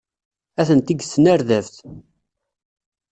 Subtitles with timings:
[0.61, 1.75] Atenti deg tnerdabt.